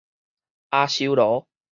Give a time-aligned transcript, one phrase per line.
[0.71, 1.45] 阿修羅